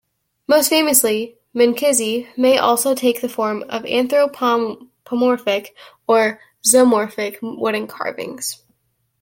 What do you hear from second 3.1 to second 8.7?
the form of anthropomorphic or zoomorphic wooden carvings.